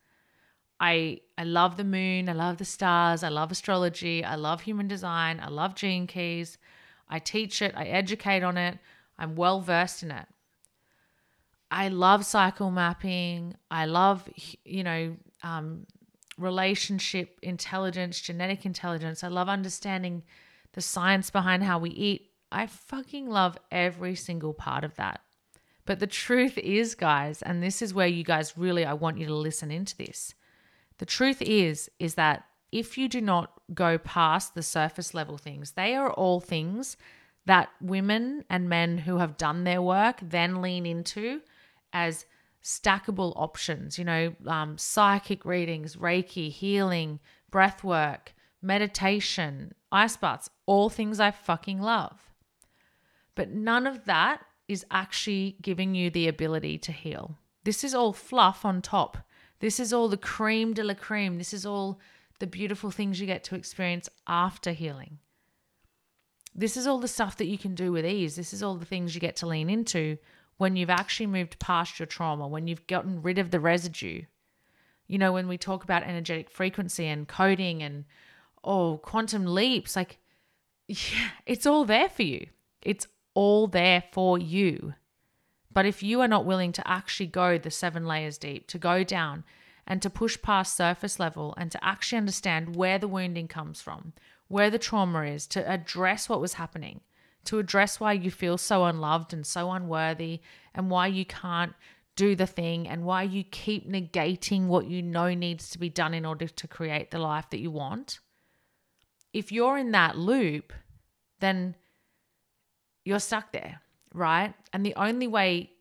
[0.80, 4.88] I I love the moon, I love the stars, I love astrology, I love human
[4.88, 6.58] design, I love gene keys.
[7.10, 8.80] I teach it, I educate on it.
[9.20, 10.26] I'm well versed in it.
[11.70, 13.56] I love cycle mapping.
[13.70, 14.30] I love,
[14.64, 15.86] you know, um,
[16.38, 19.24] relationship intelligence, genetic intelligence.
[19.24, 20.24] I love understanding
[20.74, 22.32] the science behind how we eat.
[22.52, 25.22] I fucking love every single part of that.
[25.86, 29.28] But the truth is, guys, and this is where you guys really, I want you
[29.28, 30.34] to listen into this.
[30.98, 35.72] The truth is, is that if you do not go past the surface level things,
[35.72, 36.98] they are all things
[37.46, 41.42] that women and men who have done their work then lean into
[41.94, 42.26] as
[42.64, 47.20] stackable options, you know, um, psychic readings, Reiki, healing,
[47.52, 52.34] breath work, meditation, ice baths, all things I fucking love.
[53.36, 57.38] But none of that is actually giving you the ability to heal.
[57.64, 59.18] This is all fluff on top.
[59.60, 61.38] This is all the cream de la cream.
[61.38, 62.00] This is all
[62.40, 65.20] the beautiful things you get to experience after healing.
[66.54, 68.36] This is all the stuff that you can do with ease.
[68.36, 70.18] This is all the things you get to lean into
[70.58, 74.22] when you've actually moved past your trauma, when you've gotten rid of the residue.
[75.08, 78.06] You know, when we talk about energetic frequency and coding and
[78.64, 80.18] oh, quantum leaps, like,
[80.88, 82.48] yeah, it's all there for you.
[82.82, 84.96] It's all there for you.
[85.72, 89.04] But if you are not willing to actually go the seven layers deep, to go
[89.04, 89.44] down
[89.86, 94.14] and to push past surface level and to actually understand where the wounding comes from,
[94.48, 97.02] where the trauma is, to address what was happening,
[97.44, 100.42] to address why you feel so unloved and so unworthy
[100.74, 101.74] and why you can't
[102.16, 106.14] do the thing and why you keep negating what you know needs to be done
[106.14, 108.20] in order to create the life that you want.
[109.34, 110.72] If you're in that loop,
[111.42, 111.76] then
[113.06, 113.80] you're stuck there,
[114.14, 114.54] right?
[114.74, 115.72] And the only way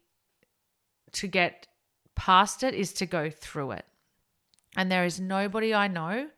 [1.12, 1.66] to get
[2.14, 3.84] past it is to go through it.
[4.76, 6.28] And there is nobody I know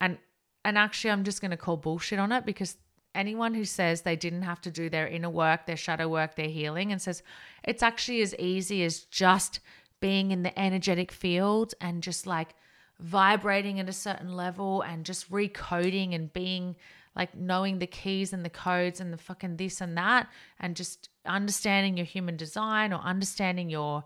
[0.00, 0.18] and
[0.64, 2.76] and actually, I'm just going to call bullshit on it because
[3.14, 6.48] anyone who says they didn't have to do their inner work, their shadow work, their
[6.48, 7.22] healing, and says
[7.64, 9.60] it's actually as easy as just
[10.00, 12.54] being in the energetic field and just like
[13.00, 16.76] vibrating at a certain level and just recoding and being
[17.18, 20.28] like knowing the keys and the codes and the fucking this and that
[20.60, 24.04] and just understanding your human design or understanding your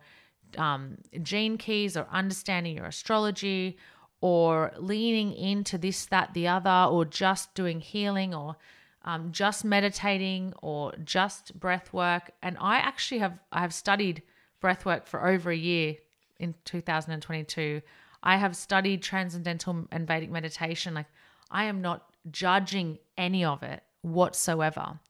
[0.58, 3.76] um, gene keys or understanding your astrology
[4.22, 8.56] or leaning into this, that, the other, or just doing healing or
[9.04, 12.30] um, just meditating or just breath work.
[12.42, 14.22] And I actually have I have studied
[14.60, 15.96] breath work for over a year
[16.38, 17.82] in 2022.
[18.22, 20.94] I have studied transcendental and Vedic meditation.
[20.94, 21.08] Like
[21.50, 25.00] I am not judging any of it whatsoever.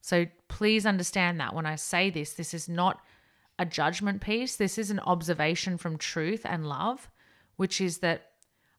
[0.00, 3.00] So please understand that when I say this, this is not
[3.58, 4.56] a judgment piece.
[4.56, 7.10] This is an observation from truth and love,
[7.56, 8.30] which is that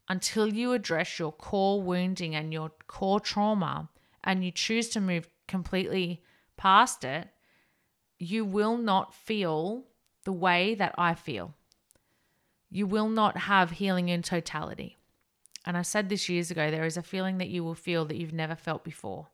[0.09, 3.89] until you address your core wounding and your core trauma
[4.24, 6.24] and you choose to move completely
[6.57, 7.30] past it,
[8.18, 9.86] you will not feel
[10.26, 11.53] the way that I feel.
[12.70, 14.97] You will not have healing in totality.
[15.66, 18.18] And I said this years ago there is a feeling that you will feel that
[18.18, 19.28] you've never felt before.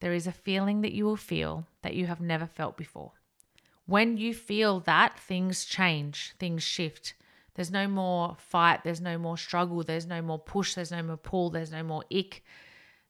[0.00, 3.12] There is a feeling that you will feel that you have never felt before.
[3.86, 7.14] When you feel that, things change, things shift.
[7.54, 11.16] There's no more fight, there's no more struggle, there's no more push, there's no more
[11.16, 12.42] pull, there's no more ick,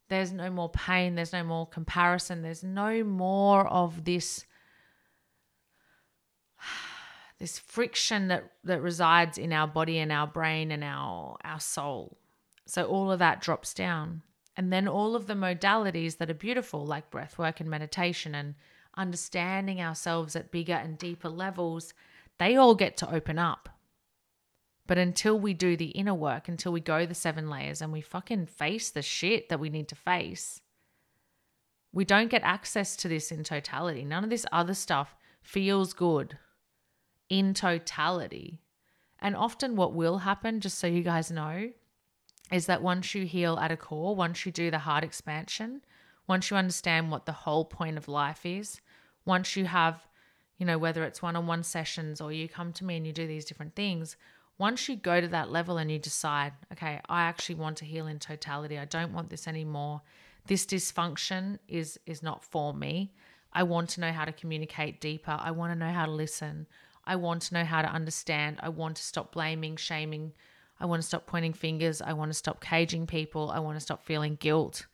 [0.08, 4.44] there's no more pain, there's no more comparison, there's no more of this
[7.44, 12.16] this friction that that resides in our body and our brain and our our soul.
[12.64, 14.22] So all of that drops down.
[14.56, 18.54] And then all of the modalities that are beautiful like breath work and meditation and
[18.96, 21.92] understanding ourselves at bigger and deeper levels,
[22.38, 23.68] they all get to open up.
[24.86, 28.00] But until we do the inner work, until we go the seven layers and we
[28.00, 30.62] fucking face the shit that we need to face,
[31.92, 34.02] we don't get access to this in totality.
[34.02, 36.38] None of this other stuff feels good
[37.28, 38.60] in totality.
[39.18, 41.70] And often, what will happen, just so you guys know,
[42.52, 45.82] is that once you heal at a core, once you do the heart expansion,
[46.26, 48.80] once you understand what the whole point of life is,
[49.24, 50.06] once you have,
[50.58, 53.12] you know, whether it's one on one sessions or you come to me and you
[53.12, 54.16] do these different things,
[54.58, 58.06] once you go to that level and you decide, okay, I actually want to heal
[58.06, 58.78] in totality.
[58.78, 60.02] I don't want this anymore.
[60.46, 63.14] This dysfunction is is not for me.
[63.52, 65.36] I want to know how to communicate deeper.
[65.40, 66.66] I want to know how to listen.
[67.06, 68.58] I want to know how to understand.
[68.62, 70.32] I want to stop blaming, shaming.
[70.80, 72.00] I want to stop pointing fingers.
[72.00, 73.50] I want to stop caging people.
[73.50, 74.86] I want to stop feeling guilt.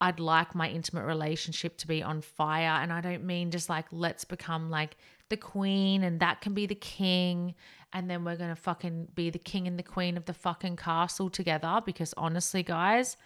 [0.00, 2.82] I'd like my intimate relationship to be on fire.
[2.82, 4.96] And I don't mean just like, let's become like
[5.28, 7.54] the queen and that can be the king.
[7.92, 10.76] And then we're going to fucking be the king and the queen of the fucking
[10.76, 11.80] castle together.
[11.84, 13.16] Because honestly, guys,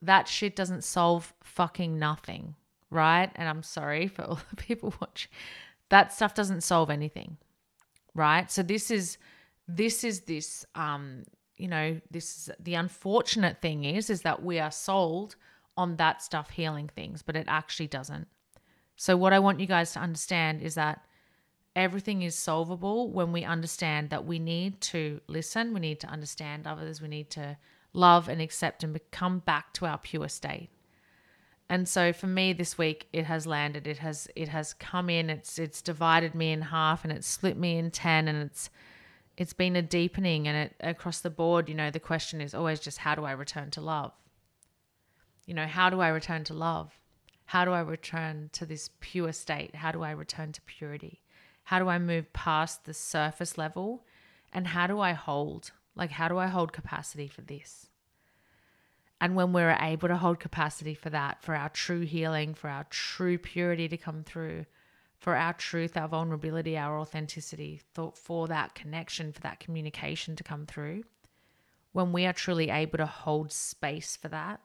[0.00, 2.54] that shit doesn't solve fucking nothing.
[2.88, 3.30] Right.
[3.34, 5.32] And I'm sorry for all the people watching.
[5.88, 7.36] That stuff doesn't solve anything.
[8.14, 8.50] Right.
[8.50, 9.18] So this is,
[9.68, 11.24] this is this, um,
[11.56, 15.36] you know, this is the unfortunate thing is, is that we are sold
[15.76, 18.28] on that stuff healing things, but it actually doesn't.
[18.96, 21.04] So, what I want you guys to understand is that
[21.74, 26.66] everything is solvable when we understand that we need to listen, we need to understand
[26.66, 27.58] others, we need to
[27.92, 30.70] love and accept and come back to our pure state.
[31.68, 33.86] And so for me this week it has landed.
[33.86, 35.30] It has it has come in.
[35.30, 38.70] It's it's divided me in half and it's split me in 10 and it's
[39.36, 42.80] it's been a deepening and it across the board, you know, the question is always
[42.80, 44.12] just how do I return to love?
[45.44, 46.98] You know, how do I return to love?
[47.46, 49.74] How do I return to this pure state?
[49.76, 51.20] How do I return to purity?
[51.64, 54.04] How do I move past the surface level?
[54.52, 55.72] And how do I hold?
[55.94, 57.88] Like, how do I hold capacity for this?
[59.20, 62.84] And when we're able to hold capacity for that, for our true healing, for our
[62.90, 64.66] true purity to come through,
[65.18, 67.80] for our truth, our vulnerability, our authenticity,
[68.14, 71.04] for that connection, for that communication to come through,
[71.92, 74.60] when we are truly able to hold space for that,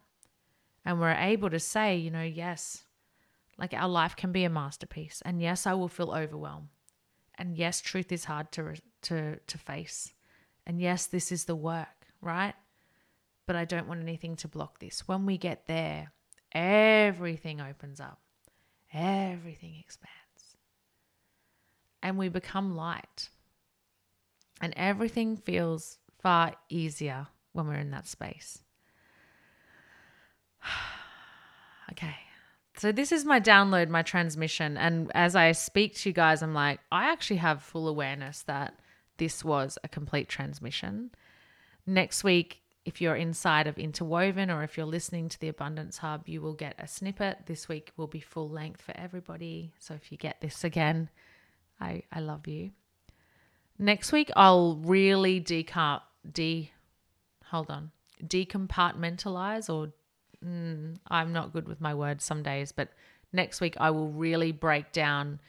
[0.83, 2.83] and we're able to say, you know, yes,
[3.57, 5.21] like our life can be a masterpiece.
[5.23, 6.69] And yes, I will feel overwhelmed.
[7.35, 8.73] And yes, truth is hard to
[9.03, 10.13] to to face.
[10.65, 12.55] And yes, this is the work, right?
[13.51, 15.09] But I don't want anything to block this.
[15.09, 16.13] When we get there,
[16.53, 18.21] everything opens up.
[18.93, 20.55] Everything expands.
[22.01, 23.27] And we become light.
[24.61, 28.59] And everything feels far easier when we're in that space.
[31.91, 32.15] okay.
[32.77, 34.77] So this is my download, my transmission.
[34.77, 38.79] And as I speak to you guys, I'm like, I actually have full awareness that
[39.17, 41.11] this was a complete transmission.
[41.85, 46.27] Next week, if you're inside of Interwoven or if you're listening to the Abundance Hub,
[46.27, 47.45] you will get a snippet.
[47.45, 49.73] This week will be full length for everybody.
[49.77, 51.09] So if you get this again,
[51.79, 52.71] I, I love you.
[53.77, 56.01] Next week, I'll really decomp,
[56.31, 56.71] de,
[57.45, 57.91] hold on,
[58.23, 59.91] decompartmentalize or
[60.45, 62.89] mm, I'm not good with my words some days, but
[63.33, 65.39] next week I will really break down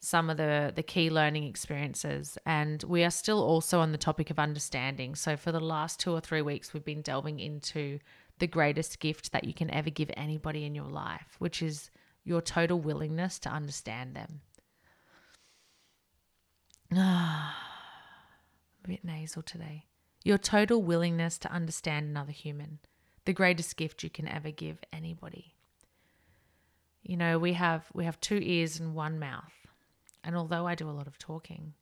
[0.00, 2.38] some of the the key learning experiences.
[2.46, 5.14] And we are still also on the topic of understanding.
[5.14, 7.98] So for the last 2 or 3 weeks we've been delving into
[8.38, 11.90] the greatest gift that you can ever give anybody in your life which is
[12.22, 14.40] your total willingness to understand them.
[16.94, 17.56] Ah
[18.84, 19.86] a bit nasal today.
[20.22, 22.80] Your total willingness to understand another human.
[23.24, 25.54] The greatest gift you can ever give anybody.
[27.02, 29.65] You know we have we have two ears and one mouth
[30.26, 31.74] and although I do a lot of talking,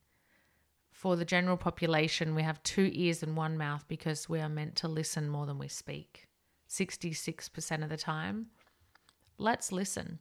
[0.91, 4.75] for the general population, we have two ears and one mouth because we are meant
[4.77, 6.27] to listen more than we speak.
[6.69, 8.47] 66% of the time,
[9.39, 10.19] let's listen.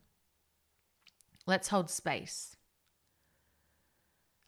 [1.47, 2.57] Let's hold space.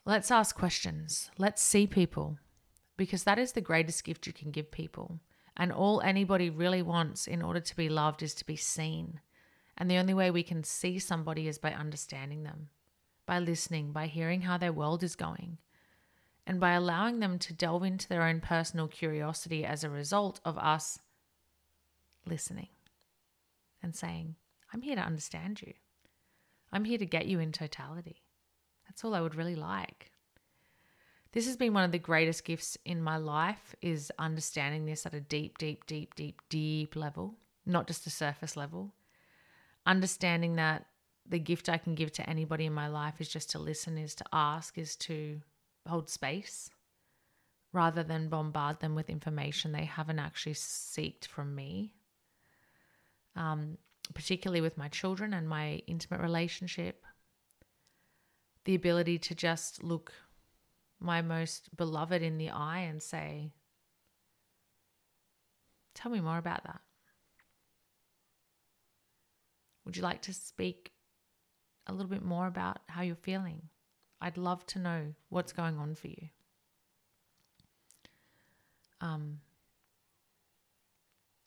[0.07, 1.31] Let's ask questions.
[1.37, 2.39] Let's see people
[2.97, 5.21] because that is the greatest gift you can give people.
[5.55, 9.21] And all anybody really wants in order to be loved is to be seen.
[9.77, 12.71] And the only way we can see somebody is by understanding them
[13.27, 15.59] by listening, by hearing how their world is going,
[16.47, 20.57] and by allowing them to delve into their own personal curiosity as a result of
[20.57, 21.01] us
[22.25, 22.69] listening
[23.83, 24.37] and saying,
[24.73, 25.75] I'm here to understand you.
[26.73, 28.23] I'm here to get you in totality.
[28.87, 30.11] That's all I would really like.
[31.33, 35.15] This has been one of the greatest gifts in my life is understanding this at
[35.15, 37.35] a deep, deep, deep, deep, deep level,
[37.67, 38.95] not just a surface level.
[39.85, 40.87] Understanding that
[41.29, 44.15] the gift I can give to anybody in my life is just to listen, is
[44.17, 45.41] to ask, is to
[45.89, 46.71] hold space
[47.73, 51.93] rather than bombard them with information they haven't actually seeked from me.
[53.35, 53.77] Um,
[54.15, 57.05] particularly with my children and my intimate relationship.
[58.65, 60.13] The ability to just look
[60.99, 63.53] my most beloved in the eye and say,
[65.95, 66.81] Tell me more about that.
[69.85, 70.93] Would you like to speak
[71.87, 73.63] a little bit more about how you're feeling.
[74.21, 76.29] I'd love to know what's going on for you.
[79.01, 79.41] Um,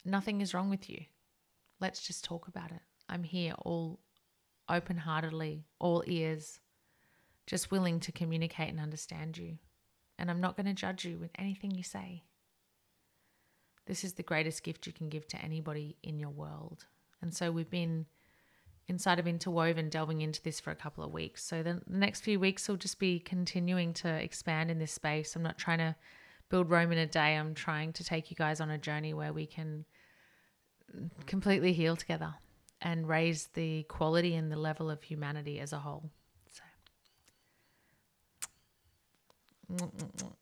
[0.06, 1.06] nothing is wrong with you.
[1.80, 2.82] Let's just talk about it.
[3.08, 4.00] I'm here all
[4.70, 6.60] open heartedly, all ears,
[7.48, 9.58] just willing to communicate and understand you.
[10.20, 12.24] And I'm not going to judge you with anything you say.
[13.88, 16.86] This is the greatest gift you can give to anybody in your world.
[17.22, 18.06] And so we've been
[18.90, 21.44] inside of Interwoven delving into this for a couple of weeks.
[21.44, 25.36] So the next few weeks will just be continuing to expand in this space.
[25.36, 25.96] I'm not trying to
[26.50, 27.36] build Rome in a day.
[27.38, 29.86] I'm trying to take you guys on a journey where we can
[31.28, 32.34] completely heal together
[32.82, 36.10] and raise the quality and the level of humanity as a whole.
[36.52, 36.64] So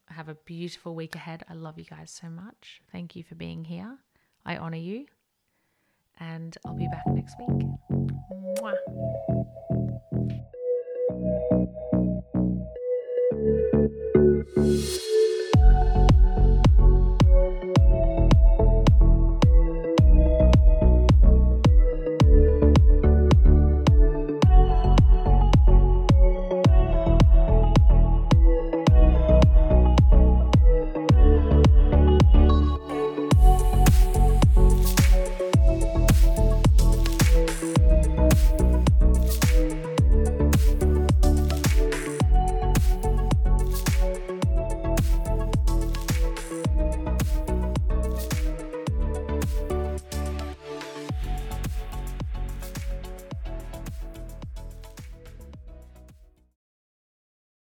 [0.06, 1.44] have a beautiful week ahead.
[1.50, 2.80] I love you guys so much.
[2.90, 3.98] Thank you for being here.
[4.46, 5.04] I honor you
[6.18, 7.66] and I'll be back next week.
[8.30, 8.76] Mwah.